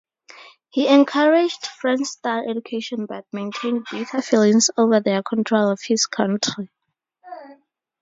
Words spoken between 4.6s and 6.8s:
over their control of his country.